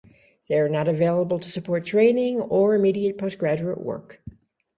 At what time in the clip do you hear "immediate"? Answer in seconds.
2.73-3.19